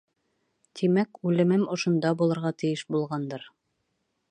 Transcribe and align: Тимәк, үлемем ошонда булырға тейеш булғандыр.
Тимәк, 0.79 1.19
үлемем 1.31 1.67
ошонда 1.75 2.13
булырға 2.23 2.53
тейеш 2.65 2.85
булғандыр. 2.95 3.49